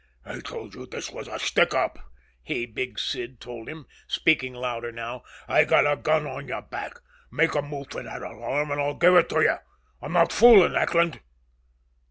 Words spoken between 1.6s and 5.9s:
up," he, Big Sid, told him, speaking louder now. "I got